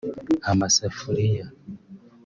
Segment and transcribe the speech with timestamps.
[0.51, 1.45] amasafuriya